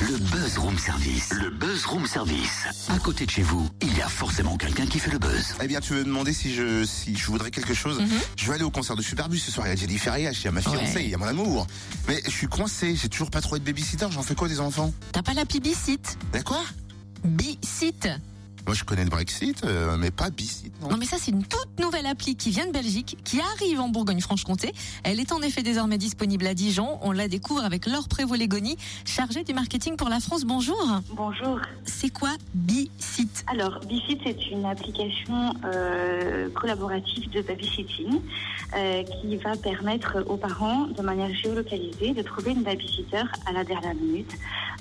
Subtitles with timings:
[0.00, 1.30] Le Buzz Room Service.
[1.34, 2.66] Le Buzz Room Service.
[2.88, 5.54] À côté de chez vous, il y a forcément quelqu'un qui fait le buzz.
[5.62, 8.00] Eh bien, tu veux me demander si je si je voudrais quelque chose
[8.36, 9.66] Je vais aller au concert de Superbus ce soir.
[9.66, 11.04] Il y a Jenny Ferrier, il y a ma fiancée, Ouais.
[11.04, 11.66] il y a mon amour.
[12.06, 12.94] Mais je suis coincé.
[12.96, 14.06] J'ai toujours pas trouvé de babysitter.
[14.10, 14.92] J'en fais quoi des enfants?
[15.12, 16.62] T'as pas l'appli Bicit Mais quoi
[17.24, 18.08] Bicit
[18.68, 20.70] Moi, je connais le Brexit, euh, mais pas Bicit.
[20.82, 20.90] Non.
[20.90, 23.88] Non mais ça c'est une toute nouvelle appli qui vient de Belgique, qui arrive en
[23.88, 24.74] Bourgogne-Franche-Comté.
[25.04, 26.98] Elle est en effet désormais disponible à Dijon.
[27.00, 28.76] On la découvre avec Laure Prévost-Légoni,
[29.06, 30.44] chargée du marketing pour la France.
[30.44, 31.00] Bonjour.
[31.14, 31.60] Bonjour.
[31.86, 38.20] C'est quoi Bicit Alors, Bicit, c'est une application euh, collaborative de babysitting
[38.76, 43.64] euh, qui va permettre aux parents, de manière géolocalisée, de trouver une babysitter à la
[43.64, 44.34] dernière minute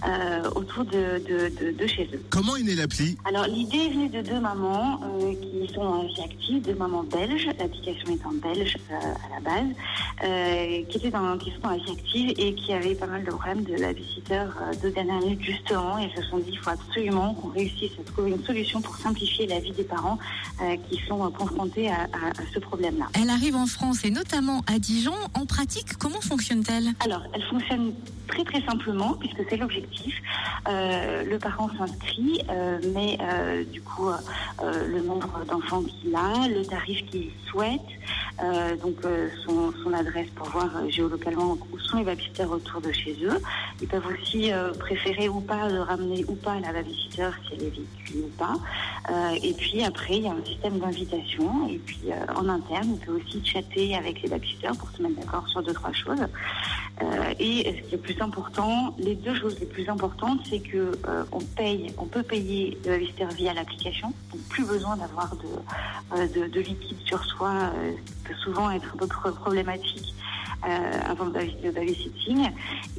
[0.05, 2.21] euh, autour de, de, de, de chez eux.
[2.29, 3.17] Comment est née l'appli?
[3.25, 7.03] Alors, l'idée est venue de deux mamans euh, qui sont en vie active, deux mamans
[7.03, 7.47] belges.
[7.59, 9.75] L'application est en belge euh, à la base,
[10.23, 13.31] euh, qui, étaient dans, qui sont dans la active et qui avaient pas mal de
[13.31, 15.97] problèmes de babysitter euh, de dernière minute, justement.
[15.97, 19.47] Et se sont dit, il faut absolument qu'on réussisse à trouver une solution pour simplifier
[19.47, 20.19] la vie des parents
[20.61, 23.07] euh, qui sont euh, confrontés à, à- à ce problème-là.
[23.21, 25.13] Elle arrive en France et notamment à Dijon.
[25.33, 26.89] En pratique, comment fonctionne-t-elle?
[26.99, 27.93] Alors, elle fonctionne
[28.27, 29.86] très très simplement puisque c'est l'objectif.
[30.67, 34.09] Euh, le parent s'inscrit, euh, met euh, du coup
[34.61, 37.81] le nombre d'enfants qu'il a, le tarif qu'il souhaite,
[38.81, 38.95] donc
[39.45, 43.39] son, adresse pour voir géolocalement où sont les babysitters autour de chez eux.
[43.81, 47.63] Ils peuvent aussi euh, préférer ou pas de ramener ou pas la babysitter si elle
[47.63, 48.55] est véhiculée ou pas.
[49.11, 51.69] Euh, et puis après, il y a un système d'invitation.
[51.69, 55.15] Et puis euh, en interne, on peut aussi chatter avec les babysitters pour se mettre
[55.21, 56.25] d'accord sur deux trois choses.
[57.03, 60.97] Euh, et ce qui est plus important, les deux choses les plus importantes, c'est que
[61.07, 64.11] euh, on paye, on peut payer le babysitter via l'application.
[64.31, 68.71] Donc plus besoin d'avoir de, euh, de, de liquide sur soi, euh, qui peut souvent
[68.71, 70.15] être un peu pro- problématique.
[70.65, 72.49] Euh, avant le baby- le babysitting.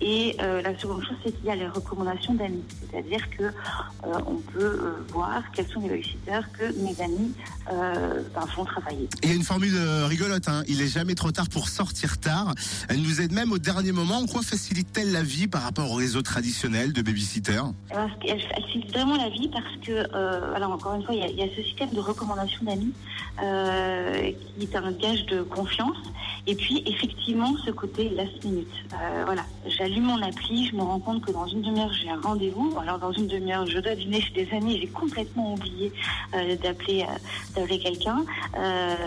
[0.01, 2.63] Et euh, la seconde chose, c'est qu'il y a les recommandations d'amis.
[2.91, 7.33] C'est-à-dire que euh, on peut voir quels sont les babysitters que mes amis
[7.69, 9.09] ben, font travailler.
[9.23, 10.49] Il y a une formule rigolote.
[10.49, 10.63] Hein.
[10.69, 12.55] Il est jamais trop tard pour sortir tard.
[12.89, 14.19] Elle nous aide même au dernier moment.
[14.19, 18.63] En quoi facilite-t-elle la vie par rapport au réseau traditionnel de babysitter Parce qu'elle elle
[18.63, 21.37] facilite vraiment la vie parce que, euh, alors encore une fois, il y, a, il
[21.37, 22.93] y a ce système de recommandation d'amis
[23.43, 25.97] euh, qui est un gage de confiance.
[26.47, 28.69] Et puis, effectivement, ce côté last minute.
[28.93, 32.21] Euh, voilà, j'allume mon appli, je me rends compte que dans une demi-heure, j'ai un
[32.21, 32.77] rendez-vous.
[32.81, 34.79] Alors, dans une demi-heure, je dois dîner chez des amis.
[34.81, 35.93] J'ai complètement oublié
[36.35, 37.13] euh, d'appeler euh,
[37.57, 38.25] d'appeler quelqu'un.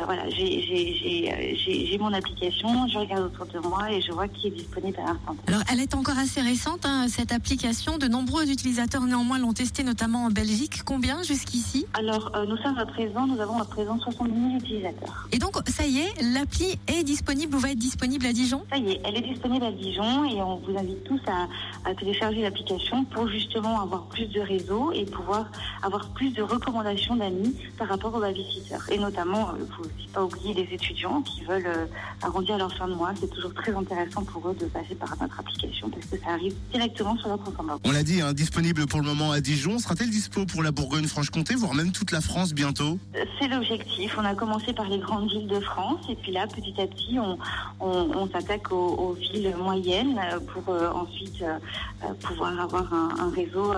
[0.05, 4.97] Voilà, j'ai- mon application, je regarde autour de moi et je vois qui est disponible
[4.99, 5.35] à l'instant.
[5.45, 7.99] Alors, elle est encore assez récente, hein, cette application.
[7.99, 10.81] De nombreux utilisateurs néanmoins l'ont testée, notamment en Belgique.
[10.83, 11.85] Combien jusqu'ici?
[11.93, 15.27] Alors, nous sommes à présent, nous avons à présent 70 000 utilisateurs.
[15.31, 18.77] Et donc, ça y est, l'appli est disponible ou va être disponible à Dijon Ça
[18.77, 21.47] y est, elle est disponible à Dijon et on vous invite tous à,
[21.89, 25.45] à télécharger l'application pour justement avoir plus de réseaux et pouvoir
[25.83, 28.89] avoir plus de recommandations d'amis par rapport aux babysitters.
[28.91, 31.85] Et notamment, il ne faut aussi pas oublier les étudiants qui veulent euh,
[32.21, 33.11] arrondir leur fin de mois.
[33.19, 36.53] C'est toujours très intéressant pour eux de passer par notre application parce que ça arrive
[36.71, 37.81] directement sur leur compte en banque.
[37.85, 39.79] On l'a dit, hein, disponible pour le moment à Dijon.
[39.79, 42.97] Sera-t-elle dispo pour la Bourgogne-Franche-Comté, voire même toute la France bientôt?
[43.15, 44.15] Euh, C'est l'objectif.
[44.17, 47.17] On a commencé par les grandes villes de France et puis là, petit à petit,
[47.19, 47.37] on,
[47.79, 53.73] on, on s'attaque aux, villes moyennes euh, pour euh, ensuite euh, pouvoir avoir un, réseau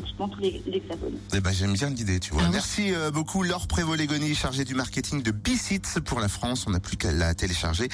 [0.00, 1.18] pratiquement tous les hexagones.
[1.34, 2.42] Eh ben, j'aime bien l'idée, tu vois.
[2.44, 2.50] Ah.
[2.50, 6.64] Merci euh, beaucoup, Laure Prévost-Légoni, chargée du marketing de Bicits pour la France.
[6.66, 7.88] On n'a plus qu'à la télécharger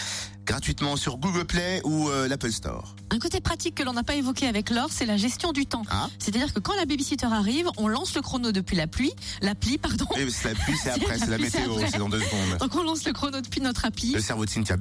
[0.45, 2.95] gratuitement sur Google Play ou euh, l'Apple Store.
[3.11, 5.83] Un côté pratique que l'on n'a pas évoqué avec Laure, c'est la gestion du temps.
[5.91, 6.09] Ah.
[6.19, 10.07] C'est-à-dire que quand la babysitter arrive, on lance le chrono depuis la pluie, l'appli, pardon.
[10.17, 12.59] Et c'est la pluie, c'est après, c'est la météo, c'est dans deux secondes.
[12.61, 14.13] Donc on lance le chrono depuis notre appli.
[14.13, 14.77] Le cerveau de Cynthia.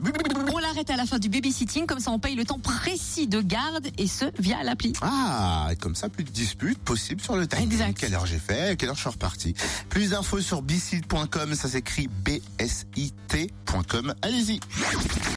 [0.54, 3.42] On l'arrête à la fin du babysitting, comme ça on paye le temps précis de
[3.42, 4.94] garde et ce via l'appli.
[5.02, 6.80] Ah, et comme ça, plus de disputes
[7.22, 7.72] sur le timing.
[7.72, 7.98] Exact.
[7.98, 9.54] Quelle heure j'ai fait, quelle heure je suis reparti.
[9.90, 14.14] Plus d'infos sur bicit.com, ça s'écrit B-S-I-T.com.
[14.22, 14.60] Allez-y.